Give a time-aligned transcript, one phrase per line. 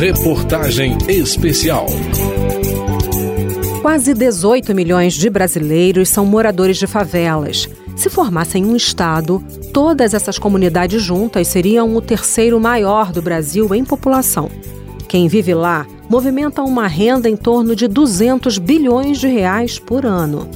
[0.00, 1.86] Reportagem especial.
[3.82, 7.68] Quase 18 milhões de brasileiros são moradores de favelas.
[7.96, 13.84] Se formassem um estado, todas essas comunidades juntas seriam o terceiro maior do Brasil em
[13.84, 14.50] população.
[15.06, 20.48] Quem vive lá movimenta uma renda em torno de 200 bilhões de reais por ano.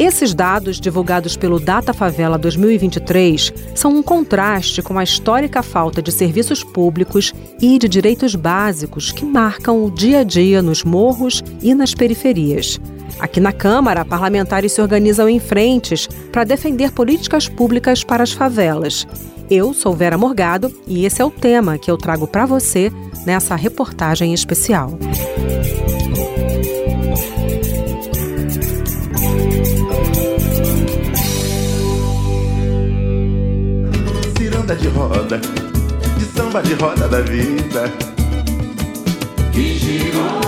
[0.00, 6.10] Esses dados, divulgados pelo Data Favela 2023, são um contraste com a histórica falta de
[6.10, 11.74] serviços públicos e de direitos básicos que marcam o dia a dia nos morros e
[11.74, 12.80] nas periferias.
[13.18, 19.06] Aqui na Câmara, parlamentares se organizam em frentes para defender políticas públicas para as favelas.
[19.50, 22.90] Eu sou Vera Morgado e esse é o tema que eu trago para você
[23.26, 24.98] nessa reportagem especial.
[34.70, 35.40] Ciranda de roda,
[36.16, 37.92] de samba de roda da vida.
[39.52, 40.40] Que girou,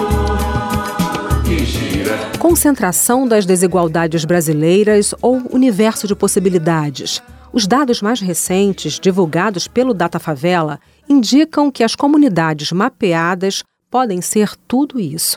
[1.44, 2.16] que gira.
[2.38, 7.20] Concentração das desigualdades brasileiras ou universo de possibilidades.
[7.52, 14.54] Os dados mais recentes, divulgados pelo Data Favela, indicam que as comunidades mapeadas podem ser
[14.68, 15.34] tudo isso.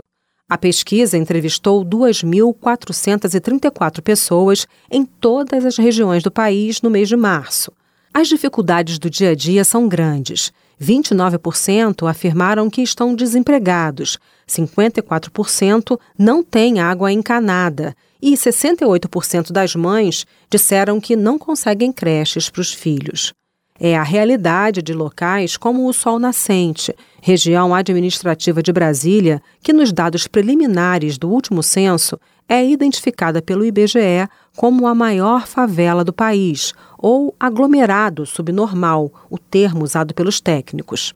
[0.48, 7.72] A pesquisa entrevistou 2.434 pessoas em todas as regiões do país no mês de março.
[8.18, 10.54] As dificuldades do dia a dia são grandes.
[10.82, 21.02] 29% afirmaram que estão desempregados, 54% não têm água encanada e 68% das mães disseram
[21.02, 23.34] que não conseguem creches para os filhos.
[23.78, 29.92] É a realidade de locais como o Sol Nascente, região administrativa de Brasília, que nos
[29.92, 36.74] dados preliminares do último censo é identificada pelo IBGE como a maior favela do país,
[36.98, 41.14] ou aglomerado subnormal, o termo usado pelos técnicos.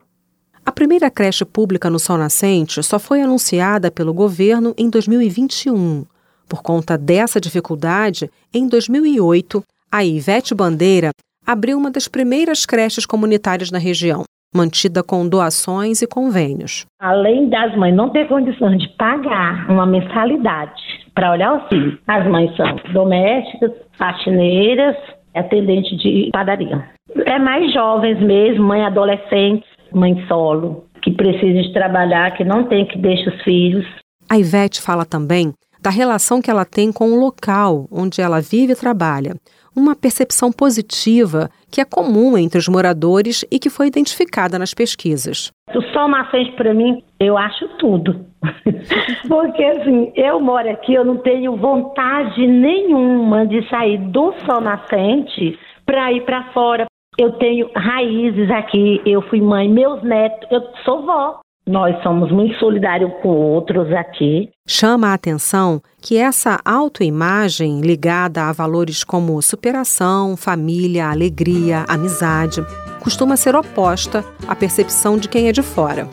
[0.65, 6.05] A primeira creche pública no Sol Nascente só foi anunciada pelo governo em 2021.
[6.47, 11.11] Por conta dessa dificuldade, em 2008, a Ivete Bandeira
[11.45, 14.23] abriu uma das primeiras creches comunitárias na região,
[14.53, 16.85] mantida com doações e convênios.
[16.99, 20.81] Além das mães não ter condições de pagar uma mensalidade
[21.13, 24.95] para olhar os filhos, as mães são domésticas, faxineiras,
[25.35, 26.83] atendente de padaria.
[27.25, 32.85] É mais jovens mesmo, mãe adolescente, mãe solo, que precisam de trabalhar, que não tem
[32.85, 33.85] que deixar os filhos.
[34.29, 38.73] A Ivete fala também da relação que ela tem com o local onde ela vive
[38.73, 39.35] e trabalha.
[39.79, 45.53] Uma percepção positiva que é comum entre os moradores e que foi identificada nas pesquisas.
[45.73, 48.25] O sol nascente, para mim, eu acho tudo.
[49.25, 55.57] Porque, assim, eu moro aqui, eu não tenho vontade nenhuma de sair do sol nascente
[55.85, 56.85] para ir para fora.
[57.17, 61.39] Eu tenho raízes aqui, eu fui mãe, meus netos, eu sou vó.
[61.69, 64.49] Nós somos muito solidários com outros aqui.
[64.67, 72.65] Chama a atenção que essa autoimagem ligada a valores como superação, família, alegria, amizade,
[73.03, 76.07] costuma ser oposta à percepção de quem é de fora.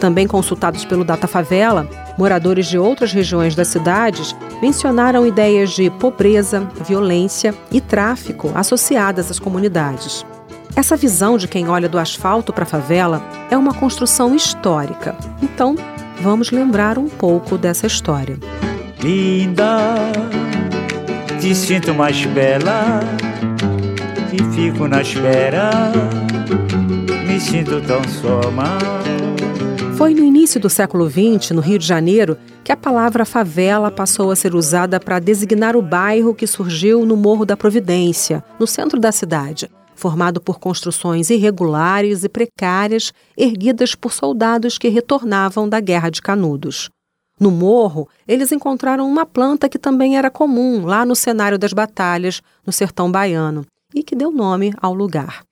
[0.00, 1.88] Também consultados pelo Data Favela,
[2.18, 9.38] moradores de outras regiões das cidades mencionaram ideias de pobreza, violência e tráfico associadas às
[9.38, 10.26] comunidades.
[10.76, 15.16] Essa visão de quem olha do asfalto para a favela é uma construção histórica.
[15.42, 15.74] Então,
[16.20, 18.38] vamos lembrar um pouco dessa história.
[19.02, 19.96] Linda,
[21.40, 23.00] te sinto mais bela
[24.32, 25.70] e fico na espera,
[27.26, 28.78] me sinto tão só mal.
[29.96, 34.30] Foi no início do século XX, no Rio de Janeiro, que a palavra favela passou
[34.30, 39.00] a ser usada para designar o bairro que surgiu no Morro da Providência, no centro
[39.00, 39.68] da cidade
[39.98, 46.88] formado por construções irregulares e precárias erguidas por soldados que retornavam da Guerra de Canudos.
[47.38, 52.40] No morro, eles encontraram uma planta que também era comum lá no cenário das batalhas,
[52.64, 55.42] no sertão baiano, e que deu nome ao lugar.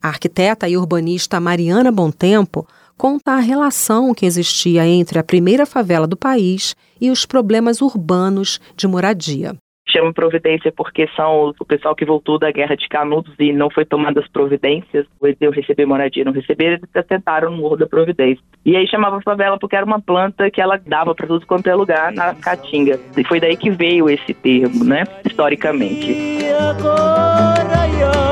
[0.00, 2.66] A arquiteta e urbanista Mariana Tempo
[2.96, 8.60] conta a relação que existia entre a primeira favela do país e os problemas urbanos
[8.76, 9.56] de moradia
[9.90, 13.84] chama providência porque são o pessoal que voltou da guerra de Canudos e não foi
[13.84, 15.06] tomadas providências,
[15.40, 18.42] eu receber moradia, não receber, eles tentaram no Morro da Providência.
[18.64, 21.74] E aí chamava favela porque era uma planta que ela dava para tudo quanto é
[21.74, 22.98] lugar na Caatinga.
[23.16, 26.12] E foi daí que veio esse termo, né, historicamente.
[26.12, 27.78] E agora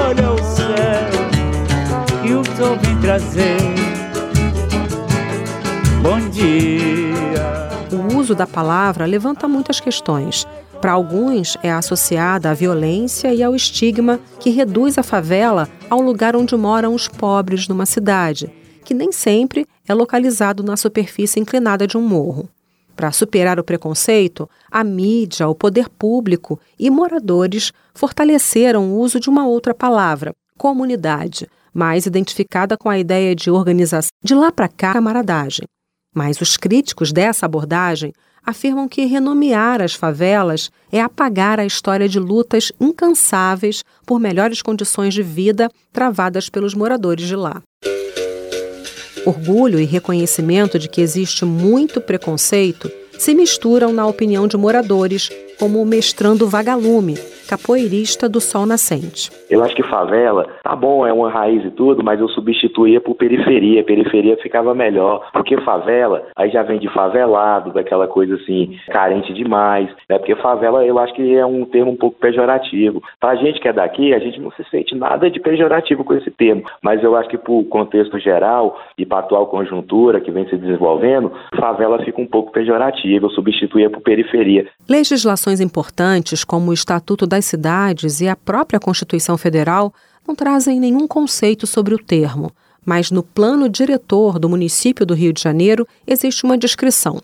[0.09, 0.67] olha o céu
[2.23, 3.57] que o sol vem trazer.
[6.03, 7.06] Bom dia.
[8.27, 10.49] Uso da palavra levanta muitas questões.
[10.81, 16.35] Para alguns, é associada à violência e ao estigma que reduz a favela ao lugar
[16.35, 18.51] onde moram os pobres numa cidade,
[18.85, 22.49] que nem sempre é localizado na superfície inclinada de um morro.
[22.97, 29.31] Para superar o preconceito, a mídia, o poder público e moradores fortaleceram o uso de
[29.31, 34.95] uma outra palavra, comunidade, mais identificada com a ideia de organização de lá para cá
[34.95, 35.65] camaradagem.
[36.17, 42.19] Mas os críticos dessa abordagem afirmam que renomear as favelas é apagar a história de
[42.19, 47.61] lutas incansáveis por melhores condições de vida travadas pelos moradores de lá.
[49.27, 55.29] Orgulho e reconhecimento de que existe muito preconceito se misturam na opinião de moradores,
[55.59, 59.31] como o mestrando Vagalume, capoeirista do Sol Nascente.
[59.49, 63.15] Eu acho que favela, tá bom, é uma raiz e tudo, mas eu substituía por
[63.15, 63.85] periferia.
[63.85, 65.29] Periferia ficava melhor.
[65.33, 69.89] Porque favela, aí já vem de favelado, daquela coisa assim, carente demais.
[70.09, 70.19] Né?
[70.19, 73.03] Porque favela, eu acho que é um termo um pouco pejorativo.
[73.21, 76.31] Pra gente que é daqui, a gente não se sente nada de pejorativo com esse
[76.31, 76.65] termo.
[76.83, 81.33] Mas eu acho que pro contexto geral e pra atual conjuntura que vem se desenvolvendo,
[81.59, 83.27] favela fica um pouco pejorativa.
[83.27, 84.67] Eu substituía por periferia.
[84.89, 89.93] Legislações importantes, como o Estatuto das Cidades e a própria Constituição Constituição Federal
[90.27, 92.51] não trazem nenhum conceito sobre o termo,
[92.85, 97.21] mas no plano diretor do município do Rio de Janeiro existe uma descrição.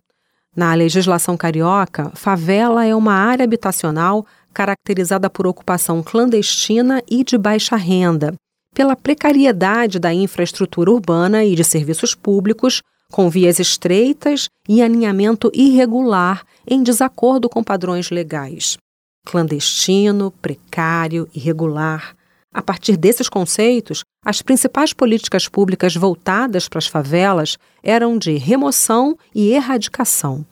[0.55, 7.75] Na legislação carioca, favela é uma área habitacional caracterizada por ocupação clandestina e de baixa
[7.75, 8.35] renda,
[8.75, 16.45] pela precariedade da infraestrutura urbana e de serviços públicos, com vias estreitas e alinhamento irregular
[16.67, 18.77] em desacordo com padrões legais
[19.25, 22.15] clandestino, precário, irregular.
[22.53, 29.17] A partir desses conceitos, as principais políticas públicas voltadas para as favelas eram de remoção
[29.35, 30.45] e erradicação.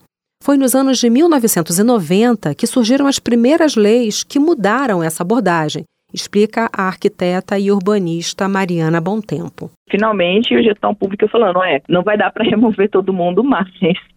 [0.42, 6.68] Foi nos anos de 1990 que surgiram as primeiras leis que mudaram essa abordagem explica
[6.72, 9.70] a arquiteta e urbanista Mariana Tempo.
[9.90, 13.68] Finalmente, a gestão pública falando, é, não vai dar para remover todo mundo, mas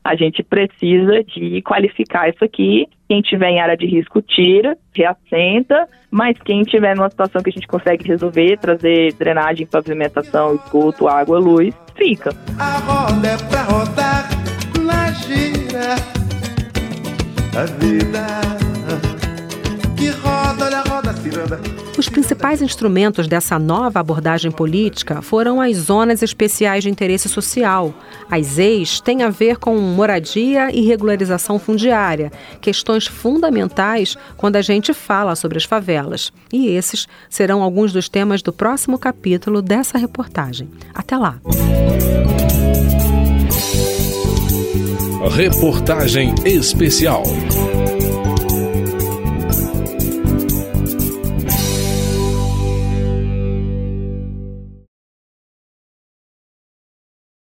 [0.04, 2.88] a gente precisa de qualificar isso aqui.
[3.08, 7.54] Quem tiver em área de risco, tira, reassenta, mas quem tiver numa situação que a
[7.54, 12.32] gente consegue resolver, trazer drenagem, pavimentação, esgoto, água, luz, fica.
[12.60, 14.30] A roda é pra rodar
[14.84, 15.96] na gira,
[17.56, 18.43] a vida
[21.98, 27.94] Os principais instrumentos dessa nova abordagem política foram as zonas especiais de interesse social.
[28.30, 34.92] As EIs têm a ver com moradia e regularização fundiária, questões fundamentais quando a gente
[34.92, 36.34] fala sobre as favelas.
[36.52, 40.70] E esses serão alguns dos temas do próximo capítulo dessa reportagem.
[40.96, 41.40] Até lá!
[45.30, 47.24] Reportagem especial.